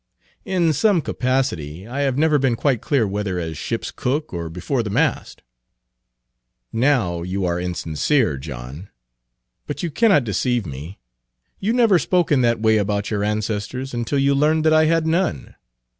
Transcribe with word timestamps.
"In 0.45 0.73
some 0.73 0.99
capacity 1.03 1.85
I 1.87 1.99
have 1.99 2.17
never 2.17 2.39
been 2.39 2.55
quite 2.55 2.81
clear 2.81 3.05
whether 3.07 3.37
as 3.37 3.55
ship's 3.55 3.91
cook 3.91 4.33
or 4.33 4.49
before 4.49 4.81
the 4.81 4.89
mast." 4.89 5.43
"Now 6.73 7.21
you 7.21 7.45
are 7.45 7.59
insincere, 7.61 8.37
John; 8.37 8.89
but 9.67 9.83
you 9.83 9.91
cannot 9.91 10.23
deceive 10.23 10.65
me. 10.65 10.97
You 11.59 11.71
never 11.73 11.99
spoke 11.99 12.31
in 12.31 12.41
that 12.41 12.59
way 12.59 12.77
about 12.77 13.11
your 13.11 13.23
ancestors 13.23 13.93
until 13.93 14.17
you 14.17 14.33
learned 14.33 14.65
that 14.65 14.73
I 14.73 14.85
had 14.85 15.05
none. 15.05 15.53